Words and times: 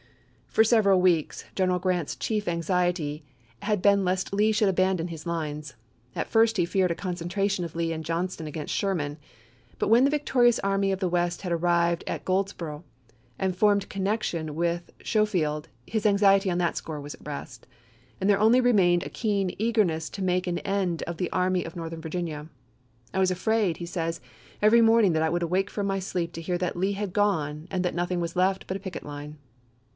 For 0.47 0.63
several 0.65 0.99
weeks 0.99 1.45
General 1.55 1.79
Grant's 1.79 2.15
chief 2.15 2.45
anxiety 2.47 3.23
had 3.61 3.81
been 3.83 4.03
lest 4.03 4.33
Lee 4.33 4.51
should 4.51 4.67
abandon 4.67 5.07
his 5.07 5.25
lines. 5.27 5.75
At 6.15 6.27
first 6.27 6.57
he 6.57 6.65
feared 6.65 6.89
a 6.91 6.95
concentration 6.95 7.63
of 7.63 7.75
Lee 7.75 7.93
and 7.93 8.03
John 8.03 8.27
ston 8.27 8.47
against 8.47 8.73
Sherman; 8.73 9.17
but 9.77 9.89
when 9.89 10.03
the 10.03 10.09
victorious 10.09 10.57
Army 10.59 10.91
of 10.91 10.99
the 10.99 11.07
West 11.07 11.43
had 11.43 11.51
arrived 11.53 12.03
at 12.07 12.25
Goldsboro' 12.25 12.83
and 13.39 13.55
formed 13.55 13.89
connection 13.89 14.55
with 14.55 14.91
Schofield 15.05 15.69
his 15.85 16.05
anxiety 16.07 16.49
on 16.49 16.57
that 16.57 16.75
score 16.75 16.99
was 16.99 17.13
at 17.13 17.25
rest, 17.25 17.65
and 18.19 18.29
there 18.29 18.39
only 18.39 18.59
remained 18.59 19.03
a 19.03 19.09
keen 19.09 19.55
eagerness 19.59 20.09
to 20.09 20.23
make 20.23 20.47
an 20.47 20.57
end 20.59 21.01
of 21.03 21.17
the 21.17 21.31
Army 21.31 21.63
of 21.63 21.75
Northern 21.77 22.01
Virginia." 22.01 22.47
I 23.13 23.19
was 23.19 23.31
afraid," 23.31 23.77
he 23.77 23.85
says," 23.85 24.19
every 24.63 24.79
Grant, 24.79 24.87
morning 24.87 25.13
that 25.13 25.23
I 25.23 25.29
would 25.29 25.43
awake 25.43 25.69
from 25.69 25.85
my 25.85 25.99
sleep 25.99 26.33
to 26.33 26.41
hear 26.41 26.55
MemoS" 26.57 26.73
that 26.73 26.77
Lee 26.77 26.93
had 26.93 27.13
gone, 27.13 27.67
and 27.69 27.85
that 27.85 27.95
nothing 27.95 28.19
was 28.19 28.35
left 28.35 28.65
but 28.67 28.75
a 28.75 28.79
p.W 28.79 28.83
picket 28.83 29.03
line." 29.05 29.37